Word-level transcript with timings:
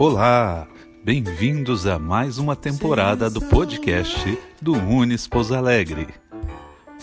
Olá, 0.00 0.68
bem-vindos 1.02 1.84
a 1.84 1.98
mais 1.98 2.38
uma 2.38 2.54
temporada 2.54 3.28
do 3.28 3.40
podcast 3.40 4.38
do 4.62 4.74
Unis 4.74 5.26
Pouso 5.26 5.56
Alegre. 5.56 6.06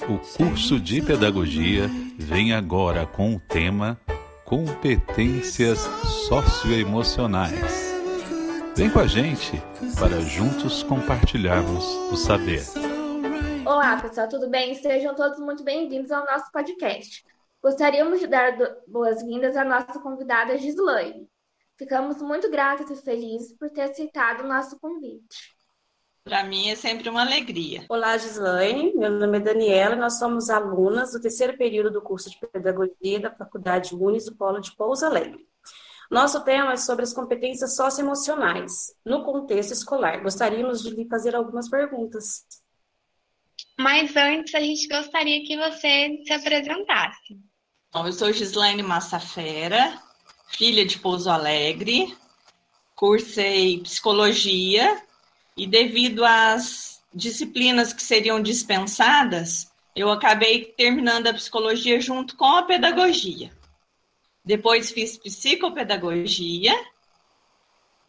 O 0.03 0.17
curso 0.37 0.79
de 0.79 1.01
pedagogia 1.01 1.89
vem 2.17 2.53
agora 2.53 3.05
com 3.05 3.35
o 3.35 3.39
tema 3.41 3.99
Competências 4.45 5.79
Socioemocionais. 6.29 7.93
Vem 8.77 8.89
com 8.89 8.99
a 8.99 9.07
gente 9.07 9.61
para 9.99 10.21
juntos 10.21 10.81
compartilharmos 10.81 11.83
o 12.13 12.15
saber. 12.15 12.63
Olá, 13.65 14.01
pessoal, 14.01 14.29
tudo 14.29 14.49
bem? 14.49 14.73
Sejam 14.73 15.13
todos 15.13 15.37
muito 15.37 15.65
bem-vindos 15.65 16.11
ao 16.11 16.25
nosso 16.25 16.49
podcast. 16.49 17.25
Gostaríamos 17.61 18.21
de 18.21 18.27
dar 18.27 18.57
boas-vindas 18.87 19.57
à 19.57 19.65
nossa 19.65 19.99
convidada 19.99 20.57
Gislaine. 20.57 21.27
Ficamos 21.77 22.21
muito 22.21 22.49
gratas 22.49 22.89
e 22.89 23.03
felizes 23.03 23.53
por 23.57 23.69
ter 23.69 23.81
aceitado 23.81 24.43
o 24.43 24.47
nosso 24.47 24.79
convite. 24.79 25.53
Para 26.23 26.43
mim 26.43 26.69
é 26.69 26.75
sempre 26.75 27.09
uma 27.09 27.21
alegria. 27.21 27.85
Olá, 27.89 28.17
Gislaine. 28.17 28.93
Meu 28.95 29.11
nome 29.11 29.37
é 29.37 29.41
Daniela. 29.41 29.95
Nós 29.95 30.17
somos 30.17 30.49
alunas 30.49 31.11
do 31.11 31.21
terceiro 31.21 31.57
período 31.57 31.91
do 31.91 32.01
curso 32.01 32.29
de 32.29 32.39
Pedagogia 32.39 33.19
da 33.19 33.29
Faculdade 33.29 33.93
Unis 33.93 34.25
do 34.25 34.35
Polo 34.35 34.59
de 34.59 34.75
Pouso 34.75 35.05
Alegre. 35.05 35.45
Nosso 36.09 36.43
tema 36.43 36.73
é 36.73 36.77
sobre 36.77 37.03
as 37.03 37.13
competências 37.13 37.75
socioemocionais 37.75 38.95
no 39.05 39.23
contexto 39.23 39.73
escolar. 39.73 40.23
Gostaríamos 40.23 40.81
de 40.81 40.91
lhe 40.91 41.07
fazer 41.07 41.35
algumas 41.35 41.69
perguntas. 41.69 42.45
Mas 43.77 44.15
antes, 44.15 44.55
a 44.55 44.61
gente 44.61 44.87
gostaria 44.87 45.43
que 45.43 45.57
você 45.57 46.23
se 46.25 46.33
apresentasse. 46.33 47.37
Bom, 47.93 48.07
eu 48.07 48.13
sou 48.13 48.31
Gislaine 48.31 48.81
Massafera, 48.81 50.01
filha 50.57 50.85
de 50.85 50.97
Pouso 50.97 51.29
Alegre, 51.29 52.15
cursei 52.95 53.79
psicologia 53.81 55.01
e 55.55 55.67
devido 55.67 56.23
às 56.23 57.03
disciplinas 57.13 57.91
que 57.91 58.01
seriam 58.01 58.41
dispensadas, 58.41 59.69
eu 59.95 60.09
acabei 60.09 60.73
terminando 60.77 61.27
a 61.27 61.33
psicologia 61.33 61.99
junto 61.99 62.37
com 62.37 62.55
a 62.55 62.63
pedagogia. 62.63 63.51
Depois 64.43 64.91
fiz 64.91 65.17
psicopedagogia 65.17 66.73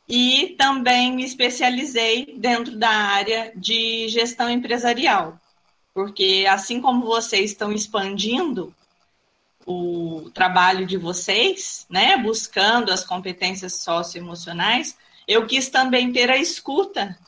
e 0.08 0.54
também 0.56 1.12
me 1.12 1.24
especializei 1.24 2.36
dentro 2.38 2.76
da 2.76 2.90
área 2.90 3.52
de 3.56 4.08
gestão 4.08 4.48
empresarial, 4.48 5.40
porque 5.92 6.46
assim 6.48 6.80
como 6.80 7.06
vocês 7.06 7.50
estão 7.50 7.72
expandindo 7.72 8.72
o 9.66 10.30
trabalho 10.32 10.86
de 10.86 10.96
vocês, 10.96 11.86
né, 11.90 12.16
buscando 12.16 12.92
as 12.92 13.04
competências 13.04 13.74
socioemocionais, 13.82 14.96
eu 15.26 15.44
quis 15.44 15.68
também 15.68 16.12
ter 16.12 16.30
a 16.30 16.36
escuta 16.36 17.18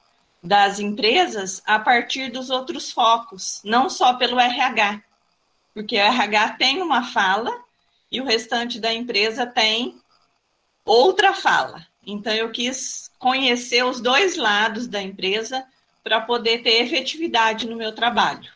das 0.43 0.79
empresas 0.79 1.61
a 1.67 1.81
partir 1.81 2.31
dos 2.31 2.49
outros 2.49 2.93
focos, 2.93 3.61
não 3.65 3.91
só 3.91 4.15
pelo 4.15 4.39
RH, 4.39 5.03
porque 5.75 5.97
o 5.97 6.01
RH 6.01 6.51
tem 6.51 6.81
uma 6.81 7.03
fala 7.03 7.53
e 8.11 8.21
o 8.21 8.25
restante 8.25 8.81
da 8.81 8.95
empresa 8.95 9.45
tem 9.45 10.01
outra 10.85 11.35
fala. 11.35 11.87
Então 12.07 12.33
eu 12.33 12.51
quis 12.51 13.11
conhecer 13.19 13.85
os 13.85 14.01
dois 14.01 14.37
lados 14.37 14.87
da 14.87 15.03
empresa 15.03 15.67
para 16.03 16.21
poder 16.21 16.63
ter 16.63 16.83
efetividade 16.83 17.67
no 17.67 17.77
meu 17.77 17.93
trabalho. 17.93 18.51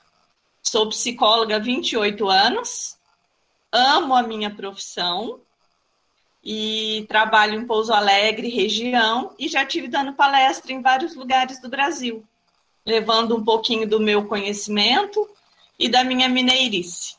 Sou 0.62 0.88
psicóloga 0.88 1.56
há 1.56 1.58
28 1.58 2.28
anos, 2.28 2.96
amo 3.72 4.14
a 4.14 4.22
minha 4.22 4.54
profissão 4.54 5.40
e 6.44 7.06
trabalho 7.08 7.58
em 7.58 7.66
Pouso 7.66 7.92
Alegre, 7.92 8.48
região, 8.48 9.34
e 9.38 9.48
já 9.48 9.64
tive 9.64 9.88
dando 9.88 10.12
palestra 10.12 10.72
em 10.72 10.82
vários 10.82 11.14
lugares 11.14 11.60
do 11.60 11.68
Brasil, 11.68 12.24
levando 12.84 13.36
um 13.36 13.44
pouquinho 13.44 13.88
do 13.88 13.98
meu 13.98 14.26
conhecimento 14.26 15.28
e 15.78 15.88
da 15.88 16.04
minha 16.04 16.28
mineirice. 16.28 17.16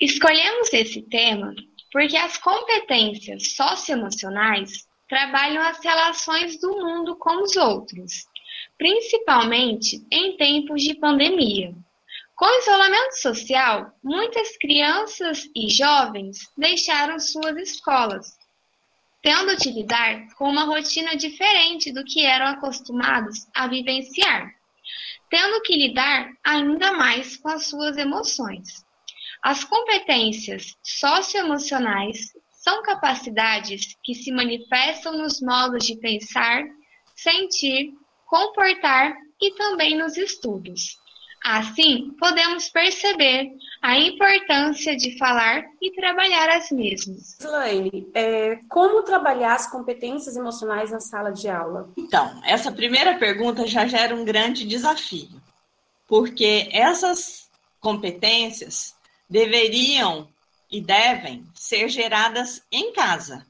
Escolhemos 0.00 0.72
esse 0.72 1.02
tema 1.02 1.54
porque 1.92 2.16
as 2.16 2.38
competências 2.38 3.54
socioemocionais 3.54 4.88
trabalham 5.08 5.62
as 5.62 5.78
relações 5.84 6.58
do 6.58 6.70
mundo 6.70 7.16
com 7.16 7.42
os 7.42 7.54
outros, 7.54 8.26
principalmente 8.78 10.02
em 10.10 10.36
tempos 10.36 10.82
de 10.82 10.94
pandemia. 10.94 11.74
Com 12.42 12.48
o 12.48 12.58
isolamento 12.58 13.20
social, 13.20 13.92
muitas 14.02 14.56
crianças 14.56 15.48
e 15.54 15.70
jovens 15.70 16.38
deixaram 16.58 17.16
suas 17.20 17.56
escolas, 17.56 18.36
tendo 19.22 19.56
de 19.58 19.70
lidar 19.70 20.26
com 20.34 20.48
uma 20.48 20.64
rotina 20.64 21.14
diferente 21.14 21.92
do 21.92 22.02
que 22.02 22.26
eram 22.26 22.46
acostumados 22.46 23.46
a 23.54 23.68
vivenciar, 23.68 24.52
tendo 25.30 25.62
que 25.62 25.76
lidar 25.76 26.32
ainda 26.42 26.90
mais 26.94 27.36
com 27.36 27.48
as 27.48 27.68
suas 27.68 27.96
emoções. 27.96 28.84
As 29.40 29.62
competências 29.62 30.76
socioemocionais 30.82 32.32
são 32.50 32.82
capacidades 32.82 33.96
que 34.02 34.16
se 34.16 34.32
manifestam 34.32 35.16
nos 35.16 35.40
modos 35.40 35.86
de 35.86 35.94
pensar, 35.94 36.64
sentir, 37.14 37.92
comportar 38.26 39.14
e 39.40 39.54
também 39.54 39.96
nos 39.96 40.16
estudos. 40.16 41.00
Assim, 41.44 42.14
podemos 42.20 42.68
perceber 42.68 43.50
a 43.82 43.98
importância 43.98 44.96
de 44.96 45.18
falar 45.18 45.64
e 45.80 45.90
trabalhar 45.90 46.48
as 46.50 46.70
mesmas. 46.70 47.36
Slaine, 47.40 48.08
é, 48.14 48.60
como 48.68 49.02
trabalhar 49.02 49.54
as 49.54 49.68
competências 49.68 50.36
emocionais 50.36 50.92
na 50.92 51.00
sala 51.00 51.32
de 51.32 51.48
aula? 51.48 51.90
Então, 51.96 52.40
essa 52.44 52.70
primeira 52.70 53.18
pergunta 53.18 53.66
já 53.66 53.86
gera 53.86 54.14
um 54.14 54.24
grande 54.24 54.64
desafio, 54.64 55.28
porque 56.06 56.68
essas 56.70 57.50
competências 57.80 58.94
deveriam 59.28 60.28
e 60.70 60.80
devem 60.80 61.44
ser 61.54 61.88
geradas 61.88 62.62
em 62.70 62.92
casa. 62.92 63.44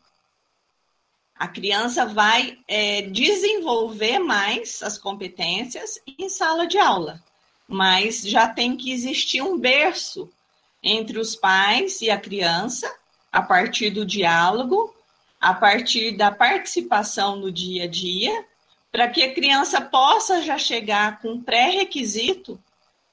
A 1.34 1.47
criança 1.47 2.06
vai 2.06 2.56
é, 2.66 3.02
desenvolver 3.02 4.19
mais 4.19 4.82
as 4.82 4.97
competências 4.97 6.00
em 6.19 6.31
sala 6.31 6.66
de 6.66 6.78
aula 6.78 7.22
mas 7.68 8.22
já 8.22 8.48
tem 8.48 8.76
que 8.76 8.92
existir 8.92 9.42
um 9.42 9.58
berço 9.58 10.30
entre 10.82 11.18
os 11.18 11.36
pais 11.36 12.02
e 12.02 12.10
a 12.10 12.18
criança, 12.18 12.92
a 13.30 13.40
partir 13.40 13.90
do 13.90 14.04
diálogo, 14.04 14.94
a 15.40 15.54
partir 15.54 16.12
da 16.12 16.30
participação 16.30 17.36
no 17.36 17.50
dia 17.50 17.84
a 17.84 17.86
dia, 17.86 18.44
para 18.90 19.08
que 19.08 19.22
a 19.22 19.32
criança 19.32 19.80
possa 19.80 20.42
já 20.42 20.58
chegar 20.58 21.20
com 21.20 21.42
pré-requisito 21.42 22.62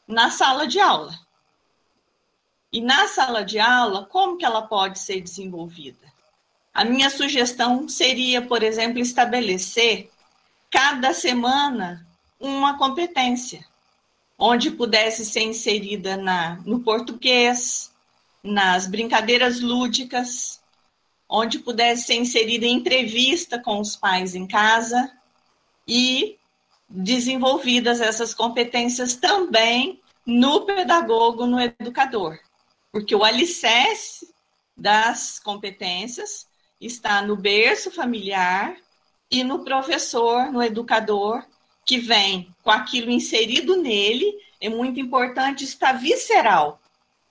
na 0.08 0.30
sala 0.30 0.68
de 0.68 0.80
aula. 0.80 1.18
E 2.72 2.82
na 2.82 3.08
sala 3.08 3.44
de 3.44 3.60
aula, 3.60 4.06
como 4.06 4.38
que 4.38 4.46
ela 4.46 4.64
pode 4.64 5.00
ser 5.00 5.22
desenvolvida? 5.22 6.08
A 6.74 6.84
minha 6.84 7.10
sugestão 7.10 7.88
seria, 7.88 8.42
por 8.42 8.62
exemplo, 8.62 9.00
estabelecer 9.00 10.12
cada 10.70 11.14
semana 11.14 12.06
uma 12.40 12.78
competência 12.78 13.69
onde 14.40 14.72
pudesse 14.72 15.26
ser 15.26 15.42
inserida 15.42 16.16
na, 16.16 16.56
no 16.66 16.80
português, 16.80 17.92
nas 18.42 18.88
brincadeiras 18.88 19.60
lúdicas, 19.60 20.62
onde 21.28 21.60
pudesse 21.60 22.04
ser 22.04 22.16
inserida 22.16 22.66
em 22.66 22.78
entrevista 22.78 23.60
com 23.60 23.82
os 23.82 23.98
pais 23.98 24.34
em 24.34 24.48
casa 24.48 25.12
e 25.86 26.38
desenvolvidas 26.88 28.00
essas 28.00 28.34
competências 28.34 29.14
também 29.16 30.00
no 30.26 30.62
pedagogo, 30.62 31.46
no 31.46 31.60
educador. 31.60 32.40
Porque 32.92 33.14
o 33.14 33.24
alicerce 33.24 34.34
das 34.76 35.38
competências 35.38 36.48
está 36.80 37.22
no 37.22 37.36
berço 37.36 37.92
familiar 37.92 38.78
e 39.30 39.44
no 39.44 39.64
professor, 39.64 40.52
no 40.52 40.64
educador, 40.64 41.46
que 41.90 41.98
vem 41.98 42.54
com 42.62 42.70
aquilo 42.70 43.10
inserido 43.10 43.76
nele, 43.76 44.38
é 44.62 44.70
muito 44.70 45.00
importante 45.00 45.64
estar 45.64 45.94
visceral, 45.94 46.80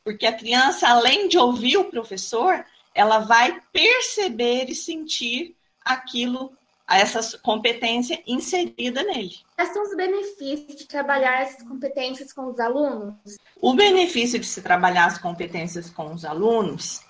porque 0.03 0.27
a 0.27 0.33
criança, 0.33 0.89
além 0.89 1.29
de 1.29 1.39
ouvir 1.39 1.77
o 1.77 1.85
professor, 1.85 2.67
ela 2.93 3.21
vai 3.21 3.63
perceber 3.73 4.69
e 4.69 4.75
sentir 4.75 5.55
aquilo, 5.85 6.53
essa 6.89 7.39
competência 7.39 8.21
inserida 8.27 9.05
nele. 9.05 9.37
Quais 9.55 9.73
são 9.73 9.85
os 9.85 9.95
benefícios 9.95 10.75
de 10.75 10.89
trabalhar 10.89 11.43
essas 11.43 11.63
competências 11.63 12.33
com 12.33 12.47
os 12.51 12.59
alunos? 12.59 13.37
O 13.61 13.75
benefício 13.75 14.41
de 14.41 14.47
se 14.47 14.61
trabalhar 14.61 15.07
as 15.07 15.19
competências 15.19 15.89
com 15.89 16.13
os 16.13 16.25
alunos 16.25 17.01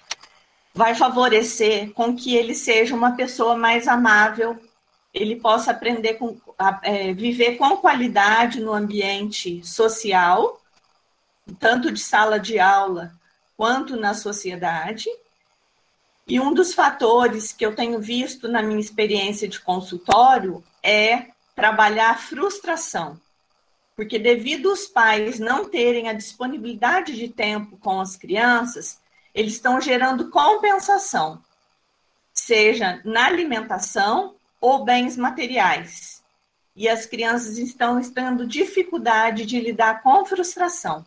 vai 0.74 0.94
favorecer 0.94 1.94
com 1.94 2.14
que 2.14 2.36
ele 2.36 2.54
seja 2.54 2.94
uma 2.94 3.12
pessoa 3.16 3.56
mais 3.56 3.88
amável, 3.88 4.60
ele 5.12 5.36
possa 5.36 5.70
aprender 5.70 6.14
com, 6.14 6.38
é, 6.82 7.12
viver 7.12 7.56
com 7.56 7.76
qualidade 7.78 8.60
no 8.60 8.72
ambiente 8.72 9.66
social, 9.66 10.60
tanto 11.58 11.90
de 11.90 12.00
sala 12.00 12.38
de 12.38 12.58
aula 12.58 13.12
quanto 13.56 13.96
na 13.96 14.14
sociedade, 14.14 15.08
E 16.28 16.38
um 16.38 16.52
dos 16.52 16.74
fatores 16.74 17.54
que 17.54 17.64
eu 17.64 17.74
tenho 17.74 17.98
visto 17.98 18.48
na 18.48 18.62
minha 18.62 18.78
experiência 18.78 19.48
de 19.48 19.58
consultório 19.58 20.62
é 20.82 21.28
trabalhar 21.56 22.10
a 22.10 22.18
frustração. 22.18 23.18
Porque 23.96 24.18
devido 24.18 24.70
os 24.70 24.86
pais 24.86 25.40
não 25.40 25.64
terem 25.70 26.06
a 26.08 26.12
disponibilidade 26.12 27.16
de 27.16 27.28
tempo 27.28 27.78
com 27.78 27.98
as 27.98 28.14
crianças, 28.14 29.00
eles 29.34 29.54
estão 29.54 29.80
gerando 29.80 30.30
compensação, 30.30 31.42
seja 32.32 33.00
na 33.04 33.24
alimentação 33.24 34.37
ou 34.60 34.84
bens 34.84 35.16
materiais. 35.16 36.22
E 36.74 36.88
as 36.88 37.06
crianças 37.06 37.58
estão 37.58 38.00
tendo 38.00 38.46
dificuldade 38.46 39.44
de 39.44 39.60
lidar 39.60 40.02
com 40.02 40.24
frustração. 40.24 41.04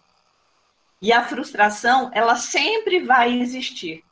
E 1.01 1.11
a 1.11 1.23
frustração, 1.23 2.11
ela 2.13 2.35
sempre 2.35 2.99
vai 2.99 3.39
existir. 3.39 4.03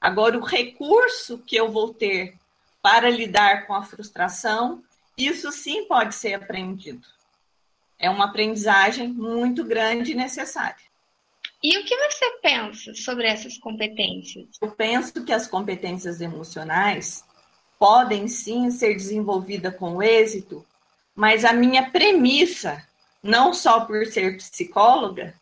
Agora, 0.00 0.36
o 0.36 0.44
recurso 0.44 1.38
que 1.38 1.56
eu 1.56 1.70
vou 1.70 1.94
ter 1.94 2.36
para 2.82 3.08
lidar 3.08 3.66
com 3.66 3.72
a 3.72 3.82
frustração, 3.82 4.82
isso 5.16 5.50
sim 5.50 5.86
pode 5.86 6.14
ser 6.14 6.34
aprendido. 6.34 7.06
É 7.98 8.10
uma 8.10 8.26
aprendizagem 8.26 9.08
muito 9.08 9.64
grande 9.64 10.12
e 10.12 10.14
necessária. 10.14 10.84
E 11.62 11.78
o 11.78 11.84
que 11.84 11.96
você 11.96 12.38
pensa 12.42 12.92
sobre 12.92 13.26
essas 13.26 13.56
competências? 13.56 14.48
Eu 14.60 14.70
penso 14.72 15.24
que 15.24 15.32
as 15.32 15.46
competências 15.46 16.20
emocionais 16.20 17.24
podem 17.84 18.26
sim 18.28 18.70
ser 18.70 18.94
desenvolvidas 18.94 19.76
com 19.76 20.02
êxito, 20.02 20.64
mas 21.14 21.44
a 21.44 21.52
minha 21.52 21.90
premissa, 21.90 22.82
não 23.22 23.52
só 23.52 23.80
por 23.80 24.06
ser 24.06 24.38
psicóloga, 24.38 25.34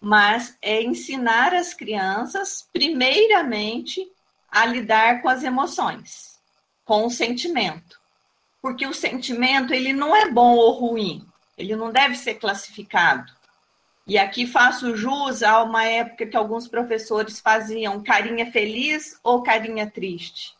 mas 0.00 0.56
é 0.62 0.80
ensinar 0.80 1.52
as 1.52 1.74
crianças, 1.74 2.68
primeiramente, 2.72 4.08
a 4.48 4.64
lidar 4.64 5.22
com 5.22 5.28
as 5.28 5.42
emoções, 5.42 6.38
com 6.84 7.04
o 7.04 7.10
sentimento. 7.10 8.00
Porque 8.60 8.86
o 8.86 8.94
sentimento, 8.94 9.74
ele 9.74 9.92
não 9.92 10.14
é 10.14 10.30
bom 10.30 10.54
ou 10.54 10.70
ruim, 10.74 11.26
ele 11.58 11.74
não 11.74 11.90
deve 11.90 12.14
ser 12.14 12.34
classificado. 12.34 13.32
E 14.06 14.16
aqui 14.16 14.46
faço 14.46 14.96
jus 14.96 15.42
a 15.42 15.64
uma 15.64 15.82
época 15.82 16.26
que 16.26 16.36
alguns 16.36 16.68
professores 16.68 17.40
faziam 17.40 18.04
carinha 18.04 18.52
feliz 18.52 19.18
ou 19.24 19.42
carinha 19.42 19.90
triste. 19.90 20.54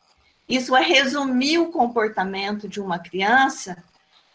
Isso 0.52 0.76
é 0.76 0.82
resumir 0.82 1.56
o 1.56 1.72
comportamento 1.72 2.68
de 2.68 2.78
uma 2.78 2.98
criança 2.98 3.82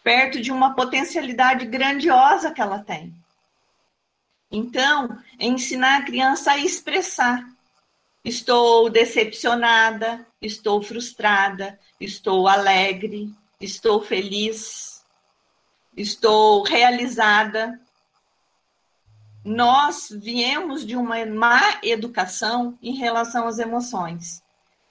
perto 0.02 0.40
de 0.40 0.50
uma 0.50 0.74
potencialidade 0.74 1.64
grandiosa 1.64 2.50
que 2.50 2.60
ela 2.60 2.80
tem. 2.80 3.14
Então, 4.50 5.16
é 5.38 5.46
ensinar 5.46 5.98
a 5.98 6.04
criança 6.04 6.50
a 6.50 6.58
expressar. 6.58 7.48
Estou 8.24 8.90
decepcionada, 8.90 10.26
estou 10.42 10.82
frustrada, 10.82 11.78
estou 12.00 12.48
alegre, 12.48 13.32
estou 13.60 14.02
feliz, 14.02 15.04
estou 15.96 16.64
realizada. 16.64 17.80
Nós 19.44 20.08
viemos 20.10 20.84
de 20.84 20.96
uma 20.96 21.24
má 21.26 21.78
educação 21.80 22.76
em 22.82 22.96
relação 22.96 23.46
às 23.46 23.60
emoções. 23.60 24.42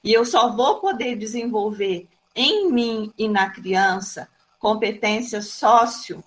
E 0.08 0.14
eu 0.14 0.24
só 0.24 0.50
vou 0.50 0.80
poder 0.80 1.18
desenvolver 1.18 2.08
em 2.34 2.72
mim 2.72 3.14
e 3.18 3.28
na 3.28 3.50
criança 3.50 4.30
competência 4.58 5.42
sócio 5.42 6.24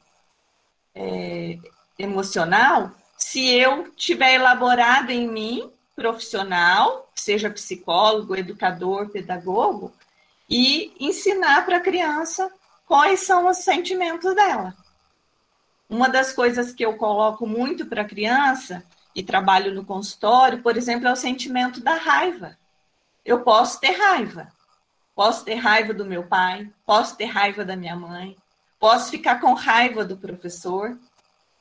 é, 0.95 1.59
emocional 1.99 2.93
se 3.17 3.49
eu 3.49 3.91
tiver 3.93 4.35
elaborado 4.35 5.11
em 5.11 5.27
mim, 5.27 5.73
profissional, 5.97 7.11
seja 7.15 7.49
psicólogo, 7.49 8.37
educador, 8.37 9.09
pedagogo, 9.09 9.95
e 10.47 10.93
ensinar 11.01 11.65
para 11.65 11.79
a 11.79 11.81
criança 11.81 12.53
quais 12.85 13.21
são 13.21 13.49
os 13.49 13.59
sentimentos 13.65 14.35
dela. 14.35 14.77
Uma 15.89 16.11
das 16.11 16.35
coisas 16.35 16.71
que 16.71 16.85
eu 16.85 16.99
coloco 16.99 17.47
muito 17.47 17.87
para 17.87 18.03
a 18.03 18.09
criança 18.09 18.85
e 19.15 19.23
trabalho 19.23 19.75
no 19.75 19.87
consultório, 19.87 20.63
por 20.63 20.77
exemplo, 20.77 21.09
é 21.09 21.13
o 21.13 21.17
sentimento 21.17 21.81
da 21.81 21.95
raiva. 21.95 22.61
Eu 23.25 23.43
posso 23.43 23.81
ter 23.81 23.93
raiva. 23.93 24.53
Posso 25.15 25.45
ter 25.45 25.57
raiva 25.57 25.93
do 25.93 26.07
meu 26.07 26.27
pai, 26.27 26.73
posso 26.87 27.17
ter 27.17 27.27
raiva 27.27 27.65
da 27.65 27.77
minha 27.77 27.95
mãe, 27.95 28.37
posso 28.79 29.11
ficar 29.11 29.41
com 29.41 29.53
raiva 29.53 30.05
do 30.05 30.17
professor, 30.17 30.99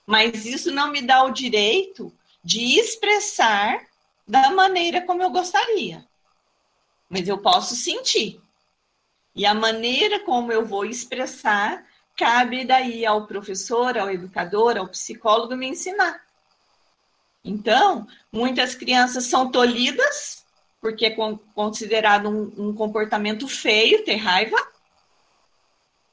mas 0.06 0.46
isso 0.46 0.72
não 0.72 0.92
me 0.92 1.02
dá 1.02 1.24
o 1.24 1.32
direito 1.32 2.14
de 2.44 2.80
expressar 2.80 3.86
da 4.26 4.52
maneira 4.52 5.02
como 5.02 5.22
eu 5.22 5.30
gostaria. 5.30 6.08
Mas 7.10 7.28
eu 7.28 7.40
posso 7.40 7.76
sentir. 7.76 8.42
E 9.36 9.46
a 9.46 9.54
maneira 9.54 10.20
como 10.22 10.52
eu 10.52 10.66
vou 10.66 10.86
expressar 10.86 11.86
cabe 12.16 12.66
daí 12.66 13.06
ao 13.06 13.28
professor, 13.28 13.98
ao 13.98 14.10
educador, 14.10 14.78
ao 14.78 14.88
psicólogo 14.88 15.56
me 15.56 15.68
ensinar. 15.68 16.22
Então, 17.44 18.08
muitas 18.32 18.76
crianças 18.76 19.26
são 19.26 19.50
tolhidas, 19.50 20.39
porque 20.82 21.06
é 21.08 21.16
considerado 21.54 22.30
um, 22.30 22.70
um 22.70 22.74
comportamento 22.74 23.48
feio 23.48 24.04
ter 24.04 24.16
raiva, 24.16 24.58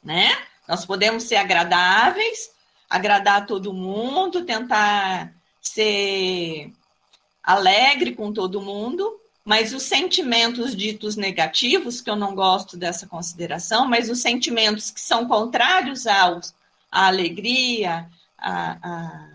né? 0.02 0.30
Nós 0.68 0.84
podemos 0.84 1.24
ser 1.24 1.36
agradáveis, 1.36 2.50
agradar 2.90 3.46
todo 3.46 3.72
mundo, 3.72 4.44
tentar 4.44 5.32
ser 5.60 6.72
alegre 7.42 8.14
com 8.14 8.32
todo 8.32 8.60
mundo, 8.60 9.20
mas 9.44 9.72
os 9.72 9.84
sentimentos 9.84 10.74
ditos 10.74 11.14
negativos, 11.14 12.00
que 12.00 12.10
eu 12.10 12.16
não 12.16 12.34
gosto 12.34 12.76
dessa 12.76 13.06
consideração, 13.06 13.86
mas 13.86 14.10
os 14.10 14.20
sentimentos 14.20 14.90
que 14.90 15.00
são 15.00 15.28
contrários 15.28 16.06
aos, 16.06 16.52
à 16.90 17.06
alegria, 17.06 18.10
à, 18.36 18.72
à, 18.82 19.28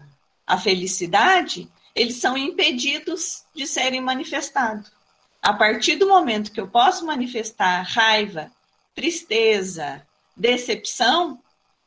à 0.45 0.57
felicidade, 0.57 1.69
eles 1.95 2.17
são 2.17 2.37
impedidos 2.37 3.43
de 3.55 3.65
serem 3.65 4.01
manifestados. 4.01 4.91
A 5.41 5.53
partir 5.53 5.95
do 5.95 6.07
momento 6.07 6.51
que 6.51 6.61
eu 6.61 6.67
posso 6.67 7.03
manifestar 7.03 7.81
raiva, 7.81 8.51
tristeza, 8.93 10.05
decepção, 10.37 11.39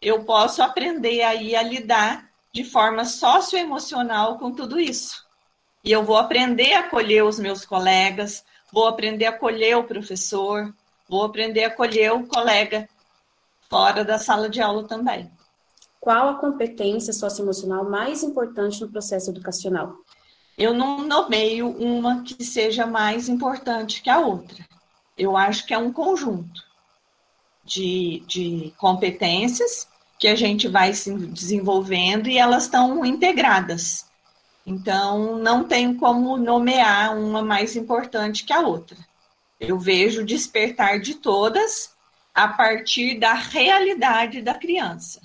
eu 0.03 0.25
posso 0.25 0.61
aprender 0.61 1.23
aí 1.23 1.55
a 1.55 1.63
lidar 1.63 2.29
de 2.53 2.65
forma 2.65 3.05
socioemocional 3.05 4.39
com 4.39 4.53
tudo 4.53 4.79
isso. 4.79 5.25
E 5.85 5.93
eu 5.93 6.03
vou 6.03 6.17
aprender 6.17 6.73
a 6.73 6.81
acolher 6.81 7.25
os 7.25 7.39
meus 7.39 7.65
colegas, 7.65 8.45
vou 8.73 8.89
aprender 8.89 9.27
a 9.27 9.31
acolher 9.31 9.77
o 9.77 9.85
professor, 9.85 10.75
vou 11.09 11.25
aprender 11.25 11.65
a 11.65 11.69
acolher 11.69 12.13
o 12.13 12.27
colega 12.27 12.89
fora 13.71 14.05
da 14.05 14.19
sala 14.19 14.49
de 14.49 14.61
aula 14.61 14.89
também. 14.89 15.31
Qual 16.01 16.29
a 16.29 16.35
competência 16.35 17.13
socioemocional 17.13 17.89
mais 17.89 18.23
importante 18.23 18.81
no 18.81 18.91
processo 18.91 19.31
educacional? 19.31 19.97
Eu 20.57 20.73
não 20.73 21.05
nomeio 21.07 21.69
uma 21.69 22.23
que 22.23 22.45
seja 22.45 22.87
mais 22.87 23.29
importante 23.29 24.03
que 24.03 24.11
a 24.11 24.21
outra. 24.21 24.65
Eu 25.17 25.37
acho 25.37 25.67
que 25.67 25.75
é 25.75 25.79
um 25.79 25.93
conjunto 25.93 26.63
de, 27.65 28.23
de 28.27 28.73
competências 28.77 29.89
que 30.19 30.29
a 30.29 30.35
gente 30.35 30.69
vai 30.69 30.93
se 30.93 31.13
desenvolvendo 31.13 32.29
e 32.29 32.39
elas 32.39 32.65
estão 32.65 33.05
integradas. 33.05 34.07
Então, 34.67 35.39
não 35.39 35.65
tem 35.65 35.95
como 35.95 36.37
nomear 36.37 37.17
uma 37.19 37.43
mais 37.43 37.77
importante 37.77 38.45
que 38.45 38.53
a 38.53 38.61
outra. 38.61 38.97
Eu 39.61 39.79
vejo 39.79 40.25
despertar 40.25 41.01
de 41.01 41.15
todas 41.15 41.95
a 42.35 42.49
partir 42.49 43.19
da 43.19 43.35
realidade 43.35 44.41
da 44.41 44.55
criança. 44.55 45.21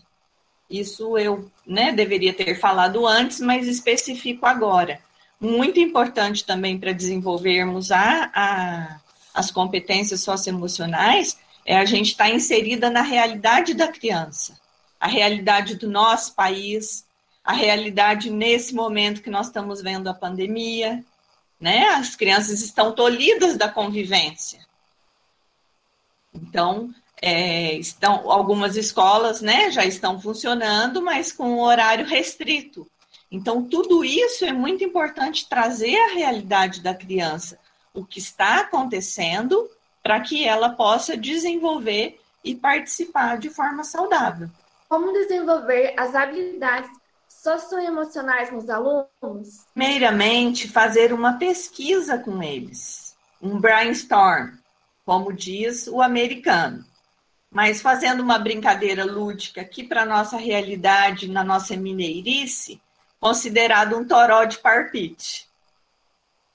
Isso 0.69 1.17
eu 1.17 1.49
né, 1.65 1.91
deveria 1.91 2.33
ter 2.33 2.59
falado 2.59 3.07
antes, 3.07 3.39
mas 3.39 3.67
especifico 3.67 4.45
agora. 4.45 5.01
Muito 5.39 5.79
importante 5.79 6.43
também 6.43 6.77
para 6.77 6.91
desenvolvermos 6.91 7.91
a, 7.91 8.29
a, 8.33 8.99
as 9.33 9.51
competências 9.51 10.21
socioemocionais 10.21 11.37
é 11.65 11.77
a 11.77 11.85
gente 11.85 12.11
estar 12.11 12.25
tá 12.25 12.29
inserida 12.31 12.89
na 12.89 13.01
realidade 13.01 13.73
da 13.73 13.87
criança 13.87 14.59
a 14.99 15.07
realidade 15.07 15.75
do 15.75 15.87
nosso 15.87 16.35
país, 16.35 17.05
a 17.43 17.53
realidade 17.53 18.29
nesse 18.29 18.75
momento 18.75 19.21
que 19.21 19.29
nós 19.29 19.47
estamos 19.47 19.81
vendo 19.81 20.09
a 20.09 20.13
pandemia, 20.13 21.03
né? 21.59 21.87
As 21.89 22.15
crianças 22.15 22.61
estão 22.61 22.91
tolhidas 22.91 23.57
da 23.57 23.69
convivência. 23.69 24.59
Então, 26.33 26.93
é, 27.21 27.73
estão 27.75 28.29
algumas 28.29 28.75
escolas, 28.75 29.41
né, 29.41 29.71
já 29.71 29.83
estão 29.83 30.21
funcionando, 30.21 31.01
mas 31.01 31.31
com 31.31 31.55
um 31.55 31.59
horário 31.59 32.05
restrito. 32.05 32.87
Então, 33.31 33.63
tudo 33.63 34.03
isso 34.03 34.43
é 34.43 34.51
muito 34.51 34.83
importante 34.83 35.47
trazer 35.47 35.95
a 35.95 36.13
realidade 36.13 36.81
da 36.81 36.93
criança, 36.95 37.59
o 37.93 38.03
que 38.03 38.19
está 38.19 38.61
acontecendo, 38.61 39.69
para 40.01 40.19
que 40.19 40.45
ela 40.47 40.69
possa 40.69 41.15
desenvolver 41.15 42.19
e 42.43 42.55
participar 42.55 43.37
de 43.37 43.49
forma 43.49 43.83
saudável. 43.83 44.49
Como 44.87 45.13
desenvolver 45.13 45.93
as 45.97 46.15
habilidades 46.15 46.89
socioemocionais 47.27 48.51
nos 48.51 48.69
alunos? 48.69 49.65
Primeiramente, 49.73 50.67
fazer 50.67 51.13
uma 51.13 51.33
pesquisa 51.33 52.17
com 52.17 52.41
eles. 52.41 53.15
um 53.41 53.59
brainstorm, 53.59 54.51
como 55.05 55.31
diz 55.31 55.87
o 55.87 56.01
americano. 56.01 56.83
Mas 57.49 57.81
fazendo 57.81 58.21
uma 58.21 58.37
brincadeira 58.37 59.05
lúdica 59.05 59.61
aqui 59.61 59.83
para 59.83 60.03
a 60.03 60.05
nossa 60.05 60.37
realidade, 60.37 61.29
na 61.29 61.43
nossa 61.43 61.75
mineirice, 61.75 62.81
considerado 63.19 63.97
um 63.97 64.07
toró 64.07 64.45
de 64.45 64.57
parpite. 64.57 65.47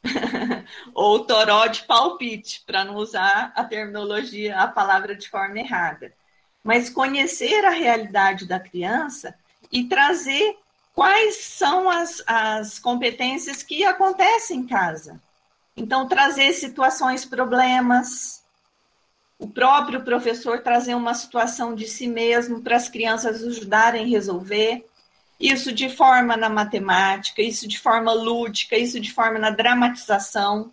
Ou 0.95 1.25
toró 1.25 1.67
de 1.67 1.83
palpite, 1.85 2.63
para 2.67 2.85
não 2.85 2.97
usar 2.97 3.53
a 3.55 3.65
terminologia, 3.65 4.59
a 4.59 4.69
palavra 4.69 5.17
de 5.17 5.29
forma 5.29 5.59
errada. 5.59 6.13
Mas 6.63 6.91
conhecer 6.91 7.65
a 7.65 7.71
realidade 7.71 8.47
da 8.47 8.61
criança 8.61 9.35
e 9.71 9.85
trazer 9.85 10.57
quais 10.95 11.37
são 11.37 11.91
as, 11.91 12.23
as 12.27 12.79
competências 12.79 13.63
que 13.63 13.85
acontecem 13.85 14.61
em 14.61 14.67
casa. 14.67 15.21
Então, 15.77 16.07
trazer 16.07 16.53
situações, 16.53 17.25
problemas, 17.25 18.45
o 19.39 19.49
próprio 19.49 20.03
professor 20.03 20.63
trazer 20.63 20.95
uma 20.95 21.15
situação 21.15 21.75
de 21.75 21.89
si 21.89 22.07
mesmo 22.07 22.63
para 22.63 22.77
as 22.77 22.89
crianças 22.89 23.43
ajudarem 23.43 24.05
a 24.05 24.09
resolver. 24.09 24.87
Isso 25.45 25.73
de 25.73 25.91
forma 25.91 26.39
na 26.39 26.49
matemática, 26.49 27.43
isso 27.43 27.69
de 27.69 27.79
forma 27.79 28.15
lúdica, 28.15 28.79
isso 28.79 28.99
de 28.99 29.13
forma 29.13 29.39
na 29.39 29.51
dramatização. 29.51 30.73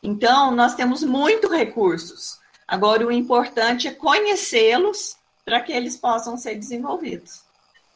Então, 0.00 0.52
nós 0.52 0.76
temos 0.76 1.02
muitos 1.02 1.50
recursos. 1.50 2.38
Agora, 2.68 3.04
o 3.04 3.10
importante 3.10 3.88
é 3.88 3.90
conhecê-los 3.90 5.16
para 5.44 5.60
que 5.60 5.72
eles 5.72 5.96
possam 5.96 6.36
ser 6.36 6.54
desenvolvidos. 6.54 7.42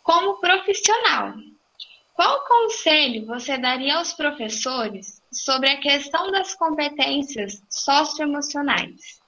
Como 0.02 0.40
profissional, 0.40 1.33
qual 2.12 2.45
conselho 2.45 3.25
você 3.25 3.57
daria 3.57 3.99
aos 3.99 4.12
professores 4.12 5.23
sobre 5.33 5.71
a 5.71 5.81
questão 5.81 6.33
das 6.33 6.57
competências 6.57 7.62
socioemocionais? 7.71 9.21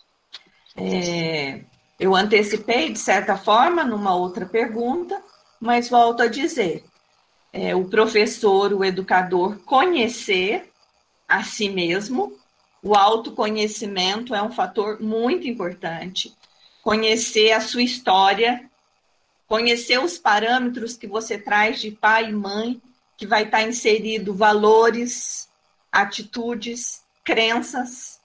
É, 0.77 1.61
eu 1.97 2.17
antecipei, 2.17 2.93
de 2.93 2.99
certa 2.99 3.37
forma, 3.37 3.85
numa 3.85 4.17
outra 4.17 4.45
pergunta, 4.47 5.30
mas 5.61 5.89
volto 5.89 6.23
a 6.23 6.27
dizer: 6.27 6.83
é, 7.53 7.75
o 7.77 7.85
professor, 7.85 8.73
o 8.73 8.85
educador, 8.85 9.59
conhecer 9.65 10.73
a 11.29 11.45
si 11.45 11.69
mesmo, 11.69 12.37
o 12.83 12.95
autoconhecimento 12.95 14.35
é 14.35 14.43
um 14.43 14.51
fator 14.51 15.01
muito 15.01 15.47
importante. 15.47 16.35
Conhecer 16.83 17.53
a 17.53 17.61
sua 17.61 17.83
história, 17.83 18.69
conhecer 19.47 20.01
os 20.01 20.17
parâmetros 20.17 20.97
que 20.97 21.07
você 21.07 21.37
traz 21.37 21.81
de 21.81 21.91
pai 21.91 22.31
e 22.31 22.33
mãe, 22.33 22.81
que 23.19 23.27
vai 23.27 23.43
estar 23.43 23.63
inserido 23.63 24.33
valores, 24.33 25.51
atitudes, 25.93 27.05
crenças. 27.23 28.19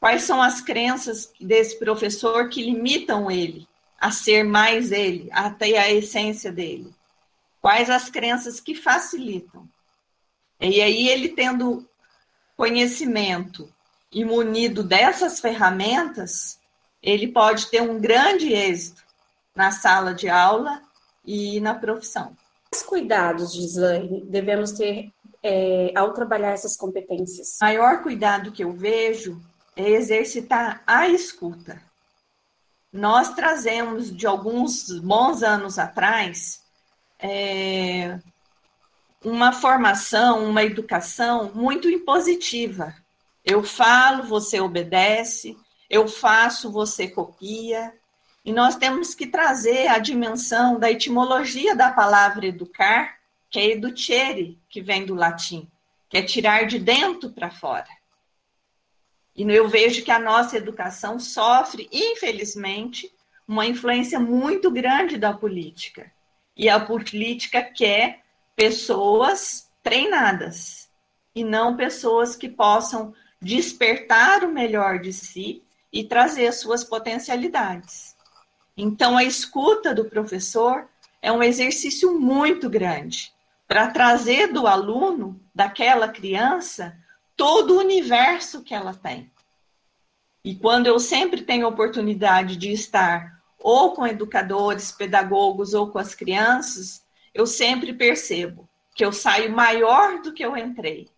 Quais 0.00 0.22
são 0.22 0.42
as 0.42 0.60
crenças 0.60 1.32
desse 1.40 1.78
professor 1.78 2.48
que 2.48 2.62
limitam 2.62 3.30
ele 3.30 3.68
a 3.98 4.10
ser 4.10 4.44
mais 4.44 4.92
ele, 4.92 5.28
até 5.32 5.76
a 5.76 5.92
essência 5.92 6.52
dele? 6.52 6.94
Quais 7.60 7.90
as 7.90 8.08
crenças 8.08 8.60
que 8.60 8.74
facilitam? 8.74 9.68
E 10.60 10.80
aí 10.80 11.08
ele 11.08 11.30
tendo 11.30 11.88
conhecimento 12.56 13.72
e 14.12 14.24
munido 14.24 14.82
dessas 14.82 15.40
ferramentas, 15.40 16.58
ele 17.02 17.28
pode 17.28 17.68
ter 17.70 17.82
um 17.82 18.00
grande 18.00 18.52
êxito 18.52 19.02
na 19.54 19.70
sala 19.70 20.14
de 20.14 20.28
aula 20.28 20.82
e 21.24 21.60
na 21.60 21.74
profissão. 21.74 22.36
Quais 22.70 22.84
cuidados, 22.84 23.54
Gislaine, 23.54 24.24
devemos 24.24 24.72
ter 24.72 25.12
é, 25.42 25.92
ao 25.94 26.12
trabalhar 26.12 26.50
essas 26.50 26.76
competências? 26.76 27.58
O 27.60 27.64
maior 27.64 28.02
cuidado 28.02 28.52
que 28.52 28.64
eu 28.64 28.72
vejo 28.72 29.40
é 29.76 29.90
exercitar 29.90 30.82
a 30.86 31.08
escuta. 31.08 31.87
Nós 32.98 33.32
trazemos 33.32 34.10
de 34.10 34.26
alguns 34.26 34.90
bons 34.98 35.44
anos 35.44 35.78
atrás 35.78 36.64
é, 37.16 38.18
uma 39.24 39.52
formação, 39.52 40.44
uma 40.50 40.64
educação 40.64 41.52
muito 41.54 41.88
impositiva. 41.88 42.92
Eu 43.44 43.62
falo, 43.62 44.24
você 44.24 44.60
obedece, 44.60 45.56
eu 45.88 46.08
faço, 46.08 46.72
você 46.72 47.06
copia. 47.06 47.94
E 48.44 48.52
nós 48.52 48.74
temos 48.74 49.14
que 49.14 49.28
trazer 49.28 49.86
a 49.86 50.00
dimensão 50.00 50.76
da 50.76 50.90
etimologia 50.90 51.76
da 51.76 51.92
palavra 51.92 52.46
educar 52.46 53.16
que 53.48 53.60
é 53.60 53.70
educere, 53.70 54.58
que 54.68 54.82
vem 54.82 55.06
do 55.06 55.14
latim, 55.14 55.68
que 56.08 56.18
é 56.18 56.22
tirar 56.22 56.66
de 56.66 56.80
dentro 56.80 57.30
para 57.30 57.48
fora. 57.48 57.86
E 59.38 59.42
eu 59.44 59.68
vejo 59.68 60.02
que 60.02 60.10
a 60.10 60.18
nossa 60.18 60.56
educação 60.56 61.20
sofre, 61.20 61.88
infelizmente, 61.92 63.14
uma 63.46 63.64
influência 63.64 64.18
muito 64.18 64.68
grande 64.68 65.16
da 65.16 65.32
política. 65.32 66.10
E 66.56 66.68
a 66.68 66.80
política 66.80 67.62
quer 67.62 68.24
pessoas 68.56 69.70
treinadas 69.80 70.90
e 71.32 71.44
não 71.44 71.76
pessoas 71.76 72.34
que 72.34 72.48
possam 72.48 73.14
despertar 73.40 74.42
o 74.42 74.52
melhor 74.52 74.98
de 74.98 75.12
si 75.12 75.62
e 75.92 76.02
trazer 76.02 76.52
suas 76.52 76.82
potencialidades. 76.82 78.16
Então, 78.76 79.16
a 79.16 79.22
escuta 79.22 79.94
do 79.94 80.06
professor 80.06 80.88
é 81.22 81.30
um 81.30 81.44
exercício 81.44 82.18
muito 82.18 82.68
grande 82.68 83.32
para 83.68 83.86
trazer 83.86 84.48
do 84.48 84.66
aluno, 84.66 85.40
daquela 85.54 86.08
criança, 86.08 86.98
todo 87.38 87.76
o 87.76 87.78
universo 87.78 88.64
que 88.64 88.74
ela 88.74 88.92
tem. 88.92 89.30
E 90.44 90.56
quando 90.56 90.88
eu 90.88 90.98
sempre 90.98 91.42
tenho 91.42 91.68
oportunidade 91.68 92.56
de 92.56 92.72
estar 92.72 93.40
ou 93.60 93.92
com 93.92 94.04
educadores, 94.04 94.90
pedagogos 94.90 95.72
ou 95.72 95.88
com 95.88 96.00
as 96.00 96.16
crianças, 96.16 97.06
eu 97.32 97.46
sempre 97.46 97.92
percebo 97.92 98.68
que 98.92 99.04
eu 99.04 99.12
saio 99.12 99.52
maior 99.52 100.20
do 100.20 100.32
que 100.32 100.44
eu 100.44 100.56
entrei. 100.56 101.08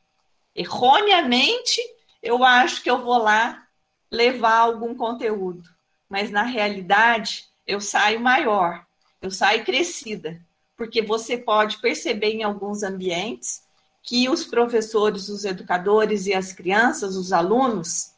Erroneamente, 0.55 1.81
eu 2.23 2.45
acho 2.45 2.83
que 2.83 2.91
eu 2.91 3.03
vou 3.03 3.17
lá 3.17 3.67
levar 4.11 4.59
algum 4.59 4.95
conteúdo, 4.95 5.71
mas 6.07 6.31
na 6.31 6.43
realidade, 6.43 7.47
eu 7.67 7.81
saio 7.81 8.21
maior, 8.21 8.85
eu 9.23 9.31
saio 9.31 9.65
crescida, 9.65 10.39
porque 10.77 11.01
você 11.01 11.39
pode 11.39 11.79
perceber 11.79 12.33
em 12.33 12.43
alguns 12.43 12.83
ambientes 12.83 13.63
que 14.03 14.29
os 14.29 14.45
professores, 14.45 15.29
os 15.29 15.45
educadores 15.45 16.27
e 16.27 16.35
as 16.35 16.53
crianças, 16.53 17.17
os 17.17 17.33
alunos, 17.33 18.15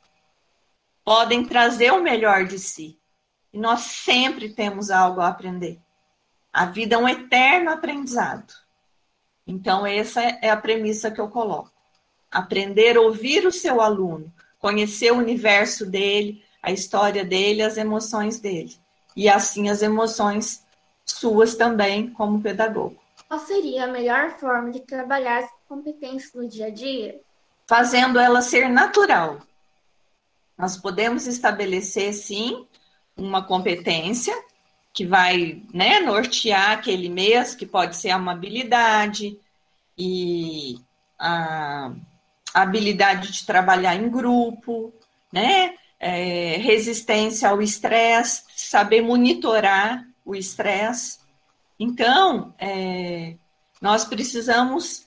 podem 1.05 1.45
trazer 1.45 1.93
o 1.93 2.03
melhor 2.03 2.45
de 2.45 2.59
si. 2.59 2.99
E 3.53 3.59
nós 3.59 3.81
sempre 3.81 4.49
temos 4.49 4.91
algo 4.91 5.21
a 5.21 5.29
aprender. 5.29 5.81
A 6.53 6.67
vida 6.67 6.95
é 6.95 6.99
um 6.99 7.09
eterno 7.09 7.71
aprendizado. 7.71 8.53
Então, 9.47 9.87
essa 9.87 10.23
é 10.23 10.51
a 10.51 10.57
premissa 10.57 11.11
que 11.11 11.21
eu 11.21 11.29
coloco. 11.29 11.73
Aprender 12.31 12.97
a 12.97 13.01
ouvir 13.01 13.47
o 13.47 13.53
seu 13.53 13.81
aluno, 13.81 14.33
conhecer 14.59 15.13
o 15.13 15.19
universo 15.19 15.85
dele, 15.85 16.43
a 16.63 16.71
história 16.71 17.25
dele, 17.25 17.63
as 17.63 17.77
emoções 17.77 18.39
dele. 18.39 18.77
E 19.17 19.29
assim 19.29 19.69
as 19.69 19.83
emoções 19.83 20.65
suas 21.05 21.57
também 21.57 22.09
como 22.11 22.41
pedagogo. 22.41 22.97
Qual 23.29 23.41
seria 23.41 23.85
a 23.85 23.89
melhor 23.89 24.39
forma 24.39 24.71
de 24.71 24.81
trabalhar 24.81 25.49
as 25.73 25.79
competências 25.79 26.35
no 26.35 26.47
dia 26.47 26.67
a 26.67 26.71
dia? 26.71 27.21
Fazendo 27.67 28.19
ela 28.19 28.43
ser 28.43 28.69
natural. 28.69 29.41
Nós 30.57 30.77
podemos 30.77 31.27
estabelecer, 31.27 32.13
sim, 32.13 32.67
uma 33.17 33.43
competência 33.43 34.35
que 34.93 35.07
vai 35.07 35.63
né, 35.73 36.01
nortear 36.01 36.73
aquele 36.73 37.09
mês, 37.09 37.55
que 37.55 37.65
pode 37.65 37.97
ser 37.97 38.11
a 38.11 38.17
amabilidade 38.17 39.39
e 39.97 40.79
a, 41.19 41.93
a 42.53 42.63
habilidade 42.63 43.33
de 43.33 43.47
trabalhar 43.47 43.97
em 43.97 44.11
grupo, 44.11 44.93
né? 45.33 45.75
É, 45.99 46.57
resistência 46.57 47.49
ao 47.49 47.63
estresse, 47.63 48.43
saber 48.57 49.03
monitorar 49.03 50.05
o 50.25 50.35
estresse. 50.35 51.21
Então, 51.79 52.53
é, 52.59 53.37
nós 53.81 54.05
precisamos 54.05 55.07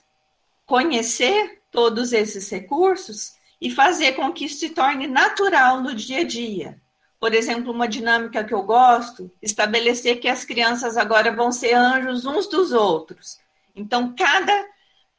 conhecer 0.65 1.62
todos 1.72 2.13
esses 2.13 2.50
recursos 2.50 3.36
e 3.62 3.69
fazer 3.69 4.13
com 4.13 4.31
que 4.31 4.45
isso 4.45 4.60
se 4.60 4.69
torne 4.69 5.07
natural 5.07 5.81
no 5.81 5.93
dia 5.93 6.19
a 6.19 6.24
dia. 6.24 6.81
Por 7.19 7.34
exemplo, 7.34 7.72
uma 7.72 7.88
dinâmica 7.88 8.43
que 8.43 8.53
eu 8.53 8.63
gosto, 8.63 9.31
estabelecer 9.41 10.19
que 10.19 10.27
as 10.27 10.43
crianças 10.43 10.98
agora 10.98 11.36
vão 11.36 11.51
ser 11.51 11.74
anjos 11.74 12.25
uns 12.25 12.48
dos 12.48 12.72
outros. 12.72 13.39
Então, 13.75 14.13
cada 14.15 14.65